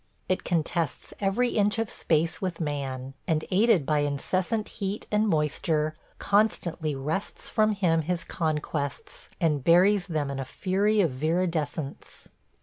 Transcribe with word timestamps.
It 0.27 0.43
contests 0.43 1.13
every 1.19 1.49
inch 1.49 1.77
of 1.77 1.87
space 1.87 2.41
with 2.41 2.59
man, 2.59 3.13
and, 3.27 3.45
aided 3.51 3.85
by 3.85 3.99
incessant 3.99 4.67
heat 4.69 5.05
and 5.11 5.27
moisture, 5.27 5.95
constantly 6.17 6.95
wrests 6.95 7.51
from 7.51 7.73
him 7.73 8.01
his 8.01 8.23
conquests 8.23 9.29
and 9.39 9.63
buries 9.63 10.07
them 10.07 10.31
in 10.31 10.39
a 10.39 10.43
fury 10.43 11.01
of 11.01 11.11
viridescence. 11.11 12.29